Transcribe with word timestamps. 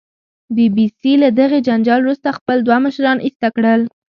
بي 0.55 0.65
بي 0.75 0.85
سي 0.99 1.11
له 1.21 1.29
دغې 1.39 1.59
جنجال 1.67 2.01
وروسته 2.01 2.29
خپل 2.37 2.57
دوه 2.67 2.77
مشران 2.85 3.17
ایسته 3.21 3.47
کړل 3.55 3.81